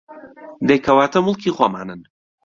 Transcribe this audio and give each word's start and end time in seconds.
دەی 0.67 0.83
کەواتە 0.85 1.19
موڵکی 1.25 1.55
خۆمانن 1.57 2.01